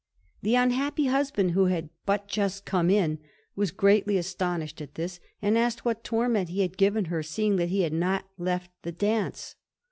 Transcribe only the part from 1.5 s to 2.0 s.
who had